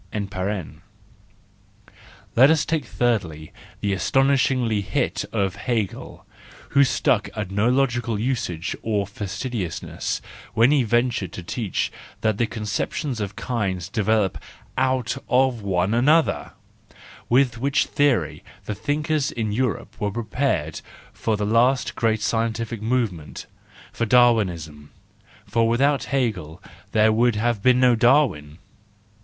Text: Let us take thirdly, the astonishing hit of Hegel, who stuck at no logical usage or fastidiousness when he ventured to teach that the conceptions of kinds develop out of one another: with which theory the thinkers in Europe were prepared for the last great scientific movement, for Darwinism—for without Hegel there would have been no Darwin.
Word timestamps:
Let 2.35 2.49
us 2.49 2.65
take 2.65 2.85
thirdly, 2.85 3.53
the 3.81 3.93
astonishing 3.93 4.67
hit 4.81 5.25
of 5.31 5.55
Hegel, 5.57 6.25
who 6.69 6.83
stuck 6.83 7.29
at 7.35 7.51
no 7.51 7.69
logical 7.69 8.17
usage 8.17 8.75
or 8.81 9.05
fastidiousness 9.05 10.19
when 10.55 10.71
he 10.71 10.81
ventured 10.81 11.31
to 11.33 11.43
teach 11.43 11.91
that 12.21 12.39
the 12.39 12.47
conceptions 12.47 13.21
of 13.21 13.35
kinds 13.35 13.89
develop 13.89 14.39
out 14.75 15.17
of 15.29 15.61
one 15.61 15.93
another: 15.93 16.53
with 17.29 17.59
which 17.59 17.85
theory 17.85 18.43
the 18.65 18.73
thinkers 18.73 19.29
in 19.31 19.51
Europe 19.51 19.95
were 20.01 20.09
prepared 20.09 20.81
for 21.13 21.37
the 21.37 21.45
last 21.45 21.93
great 21.93 22.21
scientific 22.23 22.81
movement, 22.81 23.45
for 23.93 24.07
Darwinism—for 24.07 25.67
without 25.69 26.05
Hegel 26.05 26.59
there 26.91 27.13
would 27.13 27.35
have 27.35 27.61
been 27.61 27.79
no 27.79 27.95
Darwin. 27.95 28.57